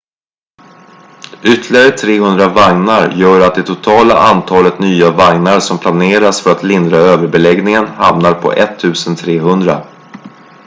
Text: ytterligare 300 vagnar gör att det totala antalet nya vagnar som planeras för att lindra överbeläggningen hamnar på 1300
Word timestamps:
ytterligare 1.43 1.91
300 1.91 2.47
vagnar 2.47 3.11
gör 3.11 3.47
att 3.47 3.55
det 3.55 3.63
totala 3.63 4.13
antalet 4.19 4.79
nya 4.79 5.11
vagnar 5.11 5.59
som 5.59 5.77
planeras 5.79 6.41
för 6.41 6.51
att 6.51 6.63
lindra 6.63 6.97
överbeläggningen 6.97 7.87
hamnar 7.87 8.33
på 8.33 8.51
1300 8.53 9.87